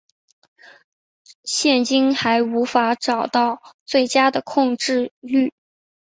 [1.43, 5.53] 现今还无法找到最佳的控制律。